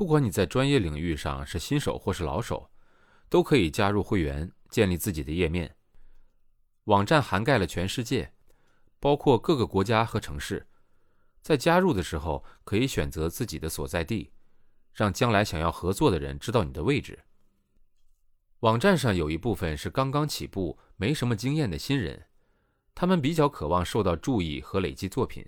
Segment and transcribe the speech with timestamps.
[0.00, 2.70] 不管你在专业领域上是新手或是老手，
[3.28, 5.76] 都可以加入会员，建立自己的页面。
[6.84, 8.32] 网站涵盖了全世界，
[8.98, 10.66] 包括各个国家和城市。
[11.42, 14.32] 在加入的时候，可以选择自己的所在地，
[14.94, 17.18] 让将来想要合作的人知道你的位置。
[18.60, 22.24] 网站上有一部分是刚刚起步、没什么经验的新人，
[22.94, 25.46] 他们比较渴望受到注意和累积作品。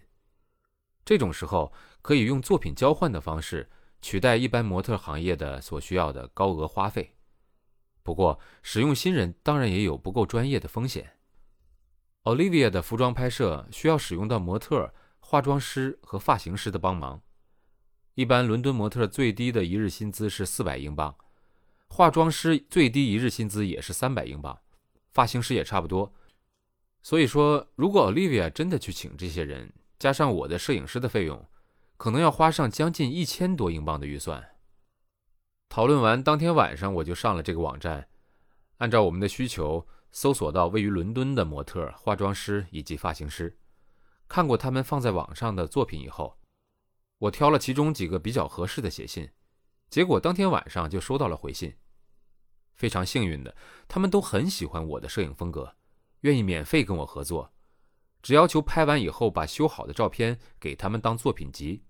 [1.07, 1.73] 这种时候，
[2.03, 3.71] 可以用作品交换的方式。
[4.03, 7.15] 取代一般模特行业的所需要的高额花费，
[8.03, 11.13] 不过使用新人当然也有不够专业的风险。
[12.25, 17.23] Olivia 的服装拍摄需要使用到模特、化妆师和发型师的帮忙。
[18.15, 21.17] 一般伦敦模特最低的一日薪资是四百英镑，
[21.87, 24.59] 化妆师最低一日薪资也是三百英镑，
[25.13, 26.13] 发型师也差不多。
[27.03, 31.49] 所以说，如果 Olivia 真的去请这些人，加上我的摄影师的费用。
[32.03, 34.57] 可能要花上将近一千多英镑的预算。
[35.69, 38.09] 讨论完当天晚上，我就上了这个网站，
[38.79, 43.57] 按照我们的需求搜索到位于伦敦的模特、化妆师以及发型师，
[44.27, 46.41] 看过他们放在网上的作品以后，
[47.19, 49.31] 我挑了其中几个比较合适的写信，
[49.89, 51.73] 结果当天晚上就收到了回信。
[52.75, 53.55] 非常幸运的，
[53.87, 55.77] 他们都很喜欢我的摄影风格，
[56.23, 57.53] 愿意免费跟我合作，
[58.21, 61.85] 只要求拍完以后把修好的照片给他们当作品集。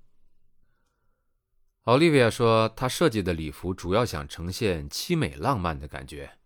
[1.87, 6.39] 奥利维亚说：“她设计的礼服主要想呈现凄美浪漫的感觉。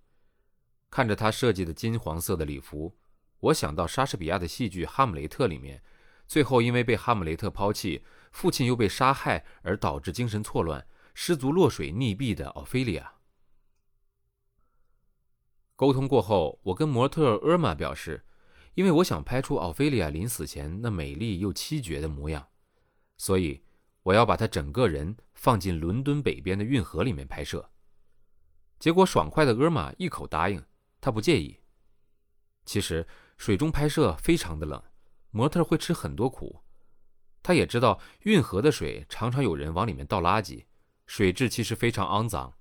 [0.89, 2.97] 看着她设计的金黄色的礼服，
[3.41, 5.83] 我想到莎士比亚的戏剧《哈姆雷特》里面，
[6.27, 13.17] 最后因为被哈姆雷特抛弃，父亲又被杀害而导致精神错乱、失足落水溺毙的奥菲利亚。”
[15.77, 18.25] 沟通过后，我跟模特厄玛表示，
[18.73, 22.49] 因为我想拍出奥菲利亚临死前那美丽又凄绝的模样，
[23.19, 23.66] 所以。
[24.07, 27.69] 我要把他整个人放进伦敦北边的运河里面拍摄，
[28.79, 30.65] 结果爽快的厄玛一口答应，
[31.01, 31.59] 他不介意。
[32.65, 33.05] 其实
[33.37, 34.81] 水中拍摄非常的冷，
[35.33, 36.63] 模特会吃很多苦。
[37.43, 40.67] 他也知道运河的水常常有人往里面倒垃圾，
[41.07, 42.55] 水质其实非常肮脏，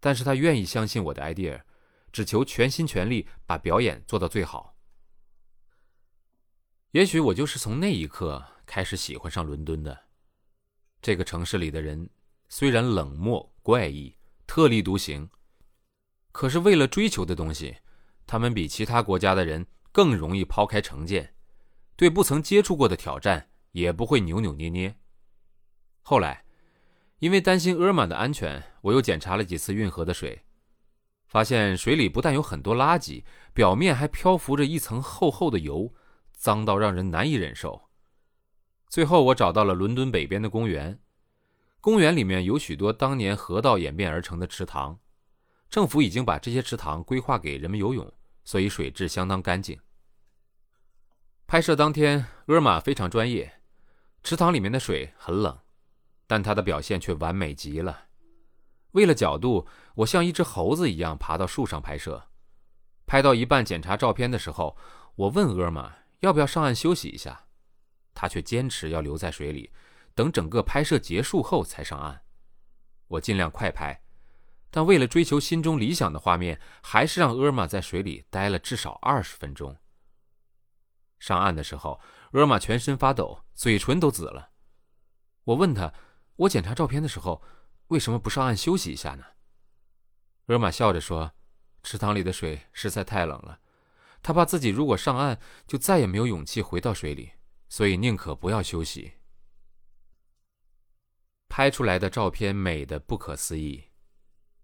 [0.00, 1.60] 但是他愿意相信我的 idea，
[2.10, 4.74] 只求全心全力把表演做到最好。
[6.92, 10.04] 也许我就是从那一刻开始喜欢上伦敦的。
[11.02, 12.08] 这个城市里的人
[12.48, 14.14] 虽然冷漠、怪异、
[14.46, 15.28] 特立独行，
[16.30, 17.76] 可是为了追求的东西，
[18.24, 21.34] 他们比其他国家的人更容易抛开成见，
[21.96, 24.94] 对不曾接触过的挑战也不会扭扭捏捏。
[26.02, 26.44] 后来，
[27.18, 30.44] 因为担心厄尔玛的安全，我又检查了几次运河的水，
[31.26, 35.92] 发现水里不但有很多垃圾，表面还漂浮着一层厚厚的油，
[36.32, 37.88] 脏到让人难以忍受。
[38.92, 41.00] 最后，我找到了伦敦北边的公园。
[41.80, 44.98] 公园里面有许多当年河道演变而成的池塘，
[45.70, 48.12] 政府已经把这些池塘规划给人们游泳，
[48.44, 49.80] 所以水质相当干净。
[51.46, 53.62] 拍摄当天，厄玛非常专业，
[54.22, 55.58] 池塘里面的水很冷，
[56.26, 58.08] 但他的表现却完美极了。
[58.90, 62.28] 为了角度，我像一只猴子一样爬到树上拍摄。
[63.06, 64.76] 拍到一半检查照片的时候，
[65.14, 67.46] 我问厄玛要不要上岸休息一下。
[68.22, 69.72] 他却坚持要留在水里，
[70.14, 72.22] 等整个拍摄结束后才上岸。
[73.08, 74.00] 我尽量快拍，
[74.70, 79.76] 但为了追求心中理想的画面，还是让厄玛在水里待了至少二十分钟。
[81.18, 82.00] 上岸的时候，
[82.34, 84.50] 厄玛全身发抖，嘴唇都紫了。
[85.42, 85.92] 我问他
[86.46, 87.42] ：“我检查照片的时候，
[87.88, 89.24] 为什么不上岸休息一下呢？”
[90.46, 91.32] 厄玛笑着说
[91.82, 93.58] ：“池塘里的水实在太冷了，
[94.22, 97.32] 他怕自己如果上岸，就再也没有勇气回到水里。”
[97.72, 99.14] 所以宁可不要休息。
[101.48, 103.84] 拍出来的照片美的不可思议，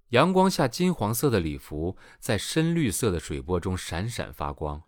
[0.08, 4.82] 阳光下金黄色的礼服在深绿色的水波中闪闪发光。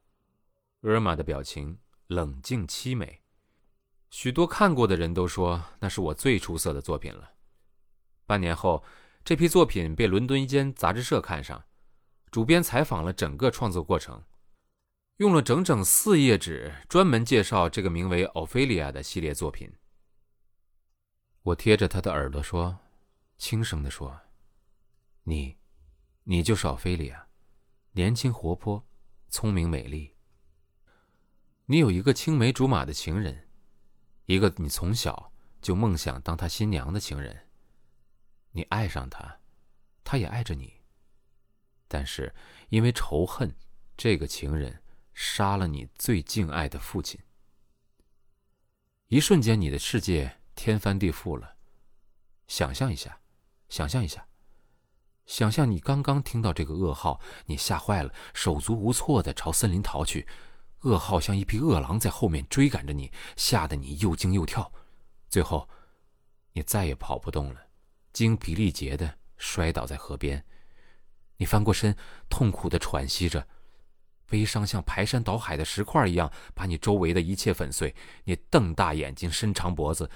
[0.82, 3.22] 厄玛的表情冷静凄美，
[4.10, 7.32] 许多看过的人都说那是我最出色的作品了。
[8.26, 8.84] 半年后，
[9.25, 11.64] 这批作品被伦敦一间杂志社看上，
[12.31, 14.23] 主编采访了整个创作过程。
[15.20, 19.70] 用了整整四页纸，专门介绍这个名为《奥菲利亚》的系列作品。
[21.43, 22.78] 我贴着他的耳朵说，
[23.37, 24.19] 轻声地说
[25.25, 25.58] ：“你，
[26.22, 27.26] 你就是奥菲利亚，
[27.93, 28.82] 年轻活泼，
[29.28, 30.17] 聪明美丽。
[31.66, 33.46] 你有一个青梅竹马的情人，
[34.25, 37.46] 一个你从小就梦想当他新娘的情人。
[38.52, 39.40] 你爱上他，
[40.02, 40.81] 他也爱着你。
[41.88, 42.34] 但是
[42.70, 43.55] 因为仇恨，
[43.99, 44.82] 这个情人。”
[45.22, 47.20] 杀了你最敬爱的父亲，
[49.08, 51.56] 一瞬间，你的世界天翻地覆了。
[52.46, 53.20] 想象一下，
[53.69, 54.26] 想象一下，
[55.26, 60.26] 想象你刚刚听到这个噩耗，你吓坏了，手足无措的朝森林逃去。
[60.81, 64.73] 噩耗像一匹饿狼在后面追赶着你，吓得你又惊又跳。
[65.28, 65.69] 最后，
[66.55, 67.61] 你再也跑不动了，
[68.14, 70.43] 精疲力竭的摔倒在河边。
[71.37, 71.94] 你翻过身，
[72.31, 73.46] 痛苦的喘息着，
[74.31, 77.94] 悲伤像排山倒海的石块一样，把你周围的一切粉碎。
[78.25, 80.09] 你瞪大眼睛，伸长脖子，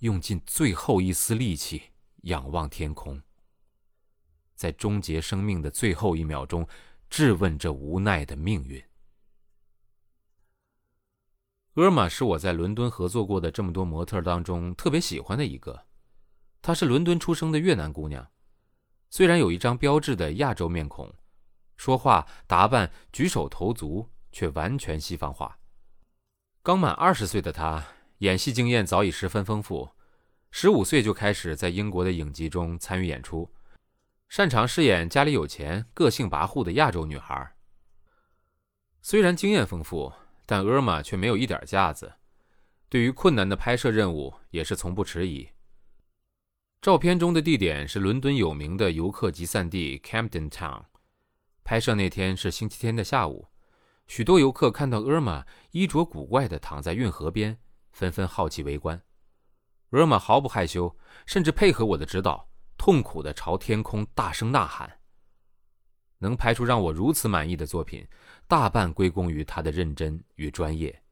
[0.00, 1.84] 用尽最后一丝力气
[2.24, 3.22] 仰望天空，
[4.54, 6.68] 在终结生命的最后一秒钟，
[7.08, 8.84] 质问这无奈的命运。
[11.76, 15.86] 厄玛是我在伦敦合作过的这么多模特当中特别喜欢的一个。
[16.60, 18.28] 她是伦敦出生的越南姑娘，
[19.08, 21.10] 虽然有一张标志的亚洲面孔，
[21.82, 25.58] 说话、打扮、举手投足却完全西方化。
[26.62, 27.84] 刚满二十岁的她，
[28.18, 29.90] 演戏经验早已十分丰富，
[30.52, 33.52] 十五岁就开始在英国的影集中参与演出，
[34.28, 37.56] 擅长饰演家里有钱、个性跋扈的亚洲女孩。
[39.00, 40.12] 虽然经验丰富。
[40.44, 42.12] 但厄玛却没有一点架子，
[42.88, 45.48] 对于困难的拍摄任务也是从不迟疑。
[46.82, 50.84] 照片中的地点是伦敦有名的游客集散地 Camden Town。
[51.64, 53.48] 拍摄那天是星期天的下午，
[54.06, 57.58] 许多游客看到厄玛衣着古怪的躺在运河边，
[57.92, 59.00] 纷纷好奇围观。
[59.90, 64.98] 厄玛毫不害羞，甚至配合我的指导，痛苦的朝天空大声呐喊。
[66.18, 68.06] 能拍出让我如此满意的作品，
[68.46, 71.02] 大半归功于他的认真与专业。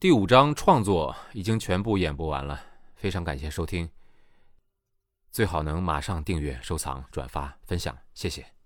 [0.00, 2.60] 第五章创作已经全部演播完了，
[2.94, 3.88] 非常感谢收听。
[5.38, 8.57] 最好能马上订阅、收藏、转发、分享，谢谢。